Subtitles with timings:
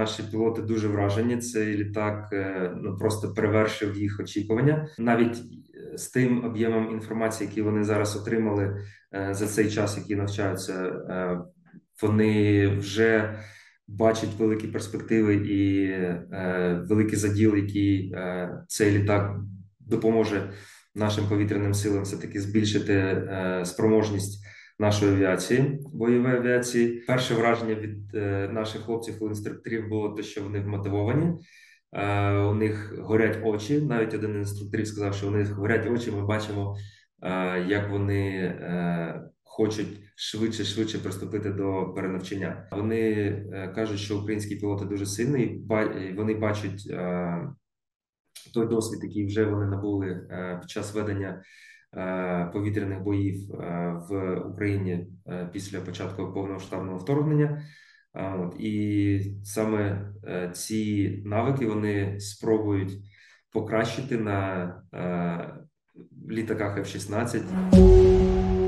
[0.00, 1.36] наші пілоти дуже вражені.
[1.36, 2.28] Цей літак
[2.82, 4.88] ну просто перевершив їх очікування.
[4.98, 5.42] Навіть
[5.94, 8.76] з тим об'ємом інформації, який вони зараз отримали
[9.30, 10.92] за цей час, який навчаються,
[12.02, 13.38] вони вже
[13.90, 19.36] бачать великі перспективи і е, великий заділ, який е, цей літак
[19.80, 20.50] допоможе
[20.94, 24.44] нашим повітряним силам все таки збільшити е, спроможність
[24.80, 27.00] нашої авіації, бойової авіації.
[27.06, 31.32] Перше враження від е, наших хлопців інструкторів було те, що вони вмотивовані.
[31.92, 33.80] Е, у них горять очі.
[33.80, 36.10] Навіть один інструкторів сказав, що у них горять очі.
[36.10, 36.76] Ми бачимо,
[37.22, 38.54] е, як вони
[39.42, 42.68] хочуть швидше швидше приступити до перенавчання.
[42.72, 46.82] Вони кажуть, що українські пілоти дуже сильні, і вони бачать
[48.54, 50.28] той досвід, який вже вони набули
[50.60, 51.42] під час ведення
[52.52, 53.50] повітряних боїв
[54.10, 55.06] в Україні
[55.52, 57.62] після початку повномасштабного вторгнення.
[58.58, 60.12] І саме
[60.52, 62.92] ці навики вони спробують
[63.52, 64.82] покращити на
[66.30, 68.59] літаках F-16.